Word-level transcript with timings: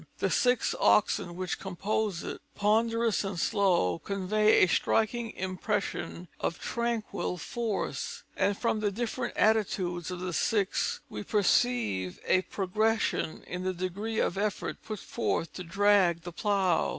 The 0.17 0.31
six 0.31 0.73
oxen 0.79 1.35
which 1.35 1.59
compose 1.59 2.23
it, 2.23 2.41
ponderous 2.55 3.23
and 3.23 3.39
slow, 3.39 3.99
convey 3.99 4.63
a 4.63 4.67
striking 4.67 5.29
impression 5.33 6.27
of 6.39 6.59
tranquil 6.59 7.37
force: 7.37 8.23
and 8.35 8.57
from 8.57 8.79
the 8.79 8.89
different 8.89 9.37
attitudes 9.37 10.09
of 10.09 10.19
the 10.19 10.33
six, 10.33 11.01
we 11.07 11.21
perceive 11.21 12.19
a 12.25 12.41
progression 12.41 13.43
in 13.43 13.61
the 13.63 13.75
degree 13.75 14.17
of 14.17 14.39
effort 14.39 14.81
put 14.83 14.97
forth 14.99 15.53
to 15.53 15.63
drag 15.63 16.21
the 16.23 16.31
plough. 16.31 16.89